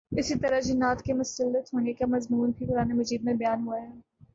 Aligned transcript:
اسی 0.11 0.35
طرح 0.35 0.59
جنات 0.59 1.01
کے 1.01 1.13
مسلط 1.13 1.73
ہونے 1.73 1.93
کا 1.93 2.05
مضمون 2.07 2.51
بھی 2.57 2.65
قرآنِ 2.65 2.93
مجید 2.93 3.23
میں 3.23 3.33
بیان 3.33 3.67
ہوا 3.67 3.81
ہے 3.81 3.89